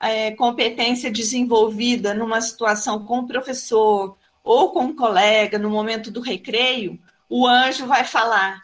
é, 0.01 0.31
competência 0.33 1.11
desenvolvida 1.11 2.15
numa 2.15 2.41
situação 2.41 3.05
com 3.05 3.21
o 3.21 3.27
professor 3.27 4.17
ou 4.45 4.71
com 4.71 4.85
um 4.85 4.95
colega, 4.95 5.59
no 5.59 5.71
momento 5.71 6.11
do 6.11 6.21
recreio, 6.21 7.01
o 7.29 7.47
anjo 7.47 7.87
vai 7.87 8.05
falar: 8.05 8.63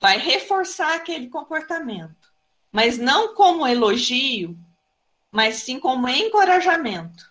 vai 0.00 0.18
reforçar 0.18 0.94
aquele 0.94 1.28
comportamento, 1.28 2.32
mas 2.70 2.98
não 2.98 3.34
como 3.34 3.66
elogio, 3.66 4.56
mas 5.34 5.56
sim 5.56 5.80
como 5.80 6.08
encorajamento. 6.08 7.28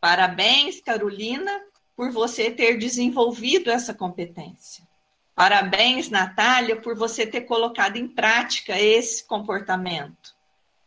Parabéns, 0.00 0.80
Carolina, 0.80 1.60
por 1.96 2.12
você 2.12 2.52
ter 2.52 2.78
desenvolvido 2.78 3.68
essa 3.68 3.92
competência. 3.92 4.86
Parabéns, 5.34 6.08
Natália, 6.08 6.80
por 6.80 6.94
você 6.94 7.26
ter 7.26 7.40
colocado 7.40 7.96
em 7.96 8.06
prática 8.06 8.80
esse 8.80 9.24
comportamento. 9.26 10.36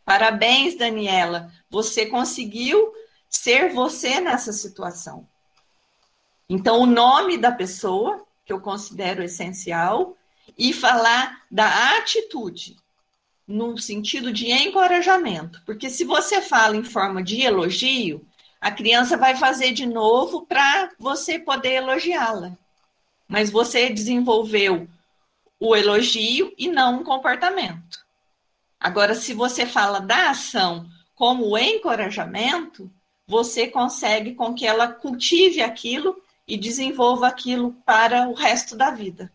Parabéns, 0.02 0.78
Daniela, 0.78 1.52
você 1.68 2.06
conseguiu 2.06 2.90
ser 3.28 3.74
você 3.74 4.18
nessa 4.18 4.50
situação. 4.50 5.28
Então, 6.48 6.80
o 6.80 6.86
nome 6.86 7.36
da 7.36 7.52
pessoa, 7.52 8.26
que 8.46 8.52
eu 8.52 8.62
considero 8.62 9.22
essencial, 9.22 10.16
e 10.56 10.72
falar 10.72 11.42
da 11.50 11.98
atitude, 11.98 12.76
no 13.50 13.76
sentido 13.76 14.32
de 14.32 14.52
encorajamento. 14.52 15.60
Porque 15.66 15.90
se 15.90 16.04
você 16.04 16.40
fala 16.40 16.76
em 16.76 16.84
forma 16.84 17.20
de 17.20 17.42
elogio, 17.42 18.24
a 18.60 18.70
criança 18.70 19.16
vai 19.16 19.36
fazer 19.36 19.72
de 19.72 19.86
novo 19.86 20.46
para 20.46 20.90
você 20.98 21.36
poder 21.36 21.72
elogiá-la. 21.74 22.56
Mas 23.26 23.50
você 23.50 23.90
desenvolveu 23.90 24.88
o 25.58 25.74
elogio 25.74 26.54
e 26.56 26.68
não 26.68 27.00
um 27.00 27.04
comportamento. 27.04 27.98
Agora, 28.78 29.14
se 29.16 29.34
você 29.34 29.66
fala 29.66 29.98
da 29.98 30.30
ação 30.30 30.86
como 31.16 31.48
o 31.48 31.58
encorajamento, 31.58 32.90
você 33.26 33.66
consegue 33.66 34.34
com 34.34 34.54
que 34.54 34.66
ela 34.66 34.88
cultive 34.88 35.60
aquilo 35.60 36.22
e 36.46 36.56
desenvolva 36.56 37.26
aquilo 37.26 37.72
para 37.84 38.28
o 38.28 38.32
resto 38.32 38.76
da 38.76 38.90
vida. 38.90 39.30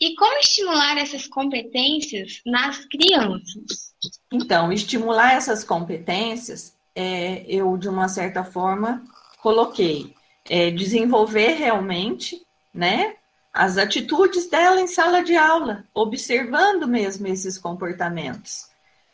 E 0.00 0.14
como 0.16 0.38
estimular 0.38 0.98
essas 0.98 1.26
competências 1.26 2.40
nas 2.44 2.84
crianças? 2.86 3.94
Então, 4.32 4.72
estimular 4.72 5.34
essas 5.34 5.62
competências, 5.64 6.76
é, 6.94 7.44
eu, 7.48 7.76
de 7.76 7.88
uma 7.88 8.08
certa 8.08 8.44
forma, 8.44 9.02
coloquei 9.40 10.14
é, 10.48 10.70
desenvolver 10.70 11.54
realmente, 11.54 12.42
né, 12.72 13.16
as 13.52 13.78
atitudes 13.78 14.48
dela 14.48 14.80
em 14.80 14.88
sala 14.88 15.22
de 15.22 15.36
aula, 15.36 15.84
observando 15.94 16.88
mesmo 16.88 17.28
esses 17.28 17.56
comportamentos. 17.56 18.68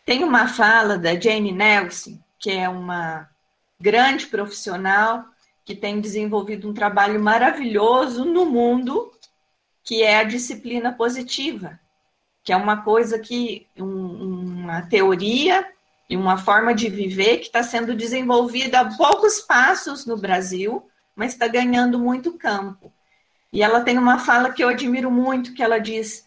Tem 0.05 0.25
uma 0.25 0.49
fala 0.49 0.97
da 0.97 1.15
Jane 1.15 1.53
Nelson, 1.53 2.19
que 2.39 2.51
é 2.51 2.69
uma 2.69 3.29
grande 3.79 4.27
profissional 4.27 5.25
que 5.65 5.75
tem 5.75 6.01
desenvolvido 6.01 6.69
um 6.69 6.75
trabalho 6.75 7.21
maravilhoso 7.21 8.25
no 8.25 8.47
mundo, 8.47 9.13
que 9.83 10.03
é 10.03 10.19
a 10.19 10.25
disciplina 10.25 10.93
positiva, 10.93 11.79
que 12.43 12.53
é 12.53 12.57
uma 12.57 12.83
coisa 12.83 13.19
que, 13.19 13.67
um, 13.77 14.63
uma 14.63 14.83
teoria 14.83 15.67
e 16.09 16.17
uma 16.17 16.37
forma 16.37 16.75
de 16.75 16.89
viver 16.89 17.39
que 17.39 17.47
está 17.47 17.63
sendo 17.63 17.95
desenvolvida 17.95 18.81
a 18.81 18.97
poucos 18.97 19.41
passos 19.41 20.05
no 20.07 20.17
Brasil, 20.17 20.89
mas 21.15 21.33
está 21.33 21.47
ganhando 21.47 21.99
muito 21.99 22.37
campo. 22.37 22.93
E 23.53 23.63
ela 23.63 23.81
tem 23.81 23.99
uma 23.99 24.19
fala 24.19 24.53
que 24.53 24.63
eu 24.63 24.69
admiro 24.69 25.11
muito, 25.11 25.55
que 25.55 25.63
ela 25.63 25.79
diz: 25.79 26.27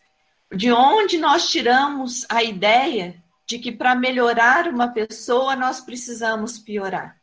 de 0.53 0.72
onde 0.72 1.17
nós 1.17 1.50
tiramos 1.50 2.25
a 2.29 2.43
ideia 2.43 3.22
de 3.45 3.60
que 3.60 3.72
para 3.72 3.95
melhorar 3.95 4.67
uma 4.67 4.88
pessoa 4.89 5.55
nós 5.55 5.81
precisamos 5.81 6.60
piorar? 6.60 7.17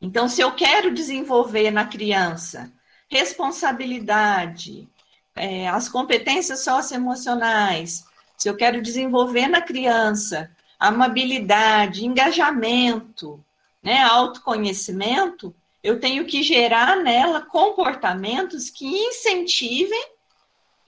Então, 0.00 0.28
se 0.28 0.40
eu 0.40 0.52
quero 0.52 0.94
desenvolver 0.94 1.70
na 1.70 1.84
criança 1.84 2.72
responsabilidade, 3.08 4.88
é, 5.34 5.68
as 5.68 5.88
competências 5.88 6.60
socioemocionais, 6.60 8.04
se 8.36 8.48
eu 8.48 8.56
quero 8.56 8.82
desenvolver 8.82 9.48
na 9.48 9.60
criança 9.60 10.50
amabilidade, 10.78 12.06
engajamento, 12.06 13.44
né, 13.82 14.02
autoconhecimento, 14.02 15.54
eu 15.82 15.98
tenho 15.98 16.24
que 16.24 16.42
gerar 16.42 16.96
nela 16.96 17.40
comportamentos 17.40 18.70
que 18.70 18.86
incentivem 18.86 20.12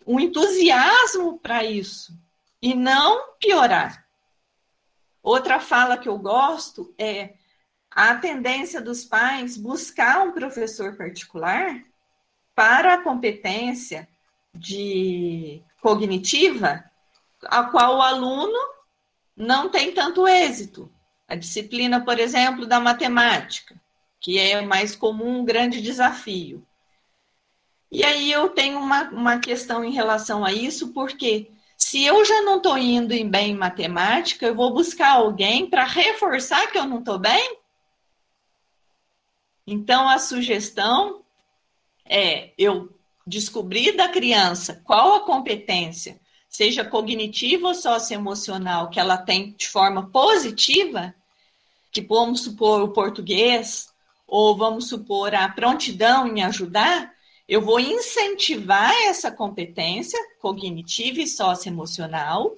o 0.07 0.21
entusiasmo 0.21 1.39
para 1.39 1.65
isso 1.65 2.13
e 2.63 2.75
não 2.75 3.35
piorar. 3.39 4.07
Outra 5.23 5.61
fala 5.61 5.97
que 5.97 6.09
eu 6.09 6.19
gosto 6.19 6.95
é 6.99 7.35
a 7.91 8.15
tendência 8.15 8.81
dos 8.81 9.05
pais 9.05 9.57
buscar 9.57 10.23
um 10.23 10.33
professor 10.33 10.97
particular 10.97 11.85
para 12.55 12.95
a 12.95 13.03
competência 13.03 14.09
de 14.55 15.63
cognitiva, 15.81 16.85
a 17.45 17.65
qual 17.65 17.99
o 17.99 18.03
aluno 18.03 18.59
não 19.37 19.69
tem 19.69 19.93
tanto 19.93 20.29
êxito. 20.29 20.93
A 21.27 21.35
disciplina, 21.35 22.05
por 22.05 22.19
exemplo, 22.19 22.67
da 22.67 22.81
matemática, 22.81 23.81
que 24.19 24.39
é 24.39 24.61
mais 24.61 24.95
comum, 24.95 25.41
um 25.41 25.45
grande 25.45 25.81
desafio. 25.81 26.67
E 27.91 28.05
aí 28.05 28.31
eu 28.31 28.51
tenho 28.51 28.79
uma, 28.79 29.05
uma 29.11 29.39
questão 29.39 29.85
em 29.85 29.93
relação 29.93 30.45
a 30.45 30.53
isso, 30.53 30.93
porque 30.93 31.51
se 31.77 32.05
eu 32.05 32.25
já 32.25 32.43
não 32.43 32.59
estou 32.59 32.77
indo 32.77 33.09
bem 33.29 33.53
em 33.53 33.57
matemática, 33.57 34.47
eu 34.47 34.55
vou 34.55 34.73
buscar 34.73 35.13
alguém 35.13 35.69
para 35.69 35.85
reforçar 35.85 36.71
que 36.71 36.79
eu 36.79 36.85
não 36.85 36.99
estou 36.99 37.19
bem? 37.19 37.59
Então, 39.67 40.09
a 40.09 40.19
sugestão 40.19 41.20
é 42.11 42.51
eu 42.59 42.91
descobrir 43.25 43.93
da 43.93 44.09
criança 44.09 44.83
qual 44.85 45.15
a 45.15 45.21
competência, 45.21 46.21
seja 46.49 46.85
cognitiva 46.85 47.69
ou 47.69 47.75
socioemocional, 47.75 48.91
que 48.91 48.99
ela 48.99 49.17
tem 49.17 49.55
de 49.57 49.69
forma 49.69 50.11
positiva, 50.11 51.15
que 51.93 52.01
vamos 52.01 52.43
supor 52.43 52.83
o 52.83 52.93
português, 52.93 53.89
ou 54.27 54.57
vamos 54.57 54.89
supor 54.89 55.35
a 55.35 55.49
prontidão 55.49 56.27
em 56.27 56.43
ajudar, 56.43 57.13
eu 57.49 57.61
vou 57.61 57.79
incentivar 57.79 58.93
essa 59.05 59.31
competência 59.31 60.19
cognitiva 60.41 61.21
e 61.21 61.27
socioemocional, 61.27 62.55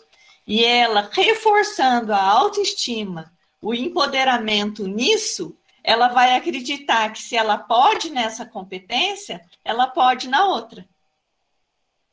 e 0.47 0.65
ela 0.65 1.09
reforçando 1.12 2.12
a 2.12 2.23
autoestima, 2.23 3.33
o 3.61 3.75
empoderamento 3.75 4.87
nisso, 4.87 5.55
ela 5.83 6.09
vai 6.09 6.37
acreditar 6.37 7.12
que 7.12 7.21
se 7.21 7.37
ela 7.37 7.59
pode 7.59 8.11
nessa 8.11 8.47
competência, 8.47 9.45
ela 9.64 9.87
pode 9.87 10.29
na 10.29 10.47
outra. 10.47 10.87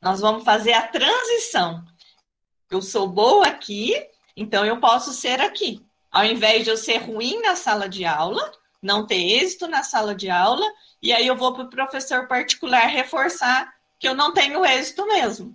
Nós 0.01 0.21
vamos 0.21 0.43
fazer 0.43 0.73
a 0.73 0.88
transição. 0.88 1.84
Eu 2.69 2.82
sou 2.82 3.08
boa 3.08 3.47
aqui, 3.47 3.93
então 4.36 4.65
eu 4.65 4.79
posso 4.79 5.12
ser 5.12 5.41
aqui. 5.41 5.86
Ao 6.12 6.25
invés 6.25 6.63
de 6.63 6.69
eu 6.69 6.77
ser 6.77 6.97
ruim 6.97 7.41
na 7.41 7.55
sala 7.55 7.88
de 7.88 8.05
aula, 8.05 8.51
não 8.82 9.05
ter 9.05 9.41
êxito 9.41 9.67
na 9.67 9.84
sala 9.84 10.15
de 10.15 10.29
aula, 10.29 10.65
e 11.01 11.12
aí 11.12 11.27
eu 11.27 11.36
vou 11.36 11.53
para 11.53 11.63
o 11.63 11.69
professor 11.69 12.27
particular 12.27 12.88
reforçar 12.88 13.73
que 13.99 14.08
eu 14.08 14.15
não 14.15 14.34
tenho 14.34 14.65
êxito 14.65 15.05
mesmo. 15.05 15.53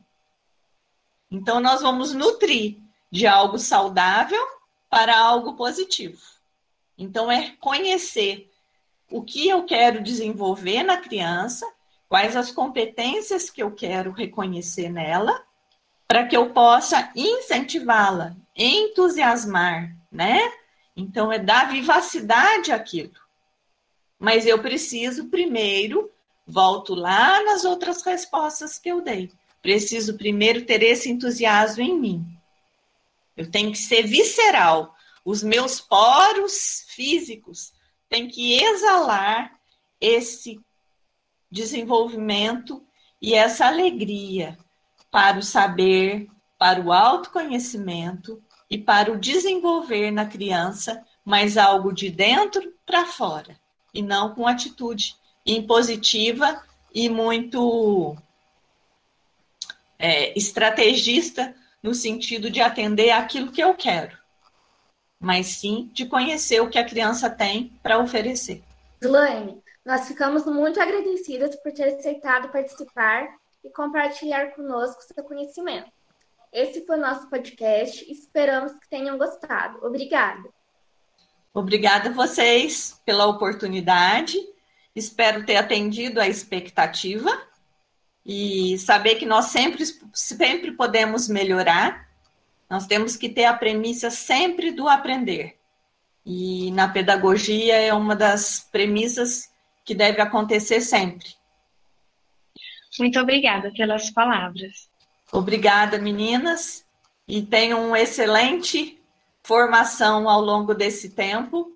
Então, 1.31 1.59
nós 1.59 1.81
vamos 1.81 2.13
nutrir 2.13 2.79
de 3.11 3.27
algo 3.27 3.59
saudável 3.59 4.45
para 4.89 5.19
algo 5.19 5.55
positivo. 5.55 6.21
Então, 6.97 7.31
é 7.31 7.51
conhecer 7.61 8.51
o 9.11 9.23
que 9.23 9.49
eu 9.49 9.65
quero 9.65 10.03
desenvolver 10.03 10.83
na 10.83 10.97
criança, 10.97 11.67
quais 12.09 12.37
as 12.37 12.51
competências 12.51 13.51
que 13.51 13.63
eu 13.63 13.71
quero 13.73 14.13
reconhecer 14.13 14.89
nela, 14.89 15.45
para 16.07 16.27
que 16.27 16.37
eu 16.37 16.51
possa 16.51 17.11
incentivá-la, 17.17 18.37
entusiasmar, 18.57 19.97
né? 20.11 20.41
Então, 20.97 21.33
é 21.33 21.39
dar 21.39 21.71
vivacidade 21.71 22.71
àquilo. 22.73 23.15
Mas 24.19 24.47
eu 24.47 24.61
preciso 24.61 25.27
primeiro, 25.27 26.11
volto 26.47 26.95
lá 26.95 27.43
nas 27.43 27.65
outras 27.65 28.03
respostas 28.03 28.79
que 28.79 28.89
eu 28.89 29.01
dei. 29.01 29.31
Preciso 29.61 30.17
primeiro 30.17 30.65
ter 30.65 30.83
esse 30.83 31.11
entusiasmo 31.11 31.83
em 31.83 31.99
mim. 31.99 32.25
Eu 33.37 33.51
tenho 33.51 33.73
que 33.73 33.79
ser 33.79 34.07
visceral. 34.07 34.94
Os 35.25 35.43
meus 35.43 35.81
poros 35.81 36.85
físicos 36.89 37.73
têm 38.11 38.29
que 38.29 38.63
exalar 38.63 39.59
esse 39.99 40.61
desenvolvimento 41.51 42.85
e 43.23 43.33
essa 43.33 43.67
alegria 43.67 44.59
para 45.11 45.39
o 45.39 45.43
saber, 45.43 46.29
para 46.59 46.81
o 46.81 46.93
autoconhecimento 46.93 48.43
e 48.69 48.77
para 48.77 49.11
o 49.11 49.19
desenvolver 49.19 50.11
na 50.11 50.27
criança, 50.27 51.03
mas 51.25 51.57
algo 51.57 51.91
de 51.91 52.11
dentro 52.11 52.75
para 52.85 53.07
fora, 53.07 53.59
e 53.95 54.03
não 54.03 54.35
com 54.35 54.47
atitude 54.47 55.17
impositiva 55.47 56.63
e 56.93 57.09
muito 57.09 58.15
é, 59.99 60.39
estrategista 60.39 61.55
no 61.83 61.95
sentido 61.95 62.51
de 62.51 62.61
atender 62.61 63.11
aquilo 63.11 63.51
que 63.51 63.63
eu 63.63 63.75
quero 63.75 64.24
mas 65.25 65.47
sim 65.47 65.91
de 65.93 66.07
conhecer 66.07 66.61
o 66.61 66.69
que 66.69 66.79
a 66.79 66.85
criança 66.85 67.31
tem 67.31 67.73
para 67.83 67.99
oferecer. 67.99 68.63
Slaine, 69.01 69.63
nós 69.85 70.07
ficamos 70.07 70.45
muito 70.45 70.81
agradecidas 70.81 71.57
por 71.57 71.73
ter 71.73 71.95
aceitado 71.95 72.51
participar 72.51 73.27
e 73.65 73.71
compartilhar 73.71 74.51
conosco 74.55 75.03
seu 75.03 75.25
conhecimento. 75.25 75.91
Esse 76.53 76.87
foi 76.87 76.97
o 76.97 77.01
nosso 77.01 77.29
podcast. 77.29 78.05
Esperamos 78.11 78.73
que 78.75 78.89
tenham 78.89 79.19
gostado. 79.19 79.85
Obrigada. 79.85 80.49
Obrigada 81.53 82.11
a 82.11 82.13
vocês 82.13 83.01
pela 83.05 83.27
oportunidade. 83.27 84.39
Espero 84.95 85.45
ter 85.45 85.57
atendido 85.57 86.21
a 86.21 86.29
expectativa 86.29 87.31
e 88.25 88.79
saber 88.79 89.17
que 89.17 89.27
nós 89.27 89.47
sempre, 89.47 89.85
sempre 90.13 90.73
podemos 90.73 91.29
melhorar. 91.29 92.04
Nós 92.69 92.87
temos 92.87 93.17
que 93.17 93.29
ter 93.29 93.45
a 93.45 93.55
premissa 93.55 94.11
sempre 94.11 94.71
do 94.71 94.89
aprender. 94.89 95.59
E 96.25 96.71
na 96.73 96.89
pedagogia 96.89 97.77
é 97.77 97.93
uma 97.93 98.17
das 98.17 98.67
premissas 98.73 99.53
que 99.85 99.95
deve 99.95 100.21
acontecer 100.21 100.81
sempre. 100.81 101.35
Muito 102.99 103.19
obrigada 103.21 103.73
pelas 103.73 104.11
palavras. 104.11 104.89
Obrigada, 105.33 105.99
meninas, 105.99 106.87
e 107.27 107.43
tenham 107.43 107.89
uma 107.89 108.01
excelente 108.01 109.01
formação 109.43 110.29
ao 110.29 110.41
longo 110.41 110.75
desse 110.75 111.11
tempo 111.11 111.71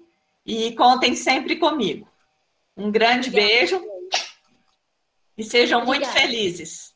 e 0.47 0.73
contem 0.73 1.15
sempre 1.15 1.57
comigo. 1.57 2.09
Um 2.77 2.91
grande 2.91 3.29
Obrigada. 3.29 3.53
beijo 3.53 3.83
e 5.37 5.45
sejam 5.45 5.83
Obrigada. 5.83 6.07
muito 6.07 6.19
felizes. 6.19 6.95